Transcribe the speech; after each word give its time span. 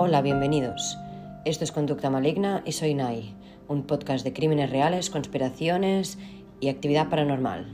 Hola, 0.00 0.22
bienvenidos. 0.22 0.96
Esto 1.44 1.64
es 1.64 1.72
Conducta 1.72 2.08
Maligna 2.08 2.62
y 2.64 2.70
soy 2.70 2.94
Nai, 2.94 3.34
un 3.66 3.82
podcast 3.82 4.24
de 4.24 4.32
crímenes 4.32 4.70
reales, 4.70 5.10
conspiraciones 5.10 6.20
y 6.60 6.68
actividad 6.68 7.08
paranormal. 7.08 7.66